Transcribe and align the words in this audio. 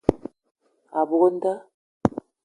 A 0.99 1.01
buk 1.09 1.23
nda. 1.35 1.53